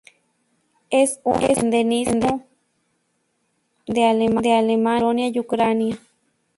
[0.89, 2.43] Es un endemismo
[3.85, 4.63] de Alemania,
[4.97, 5.99] Polonia y Ucrania.